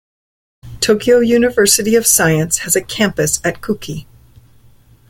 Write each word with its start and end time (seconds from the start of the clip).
Tokyo 0.79 1.19
University 1.19 1.95
of 1.95 2.07
Science 2.07 2.57
has 2.65 2.75
a 2.75 2.81
campus 2.81 3.39
at 3.45 3.61
Kuki. 3.61 4.07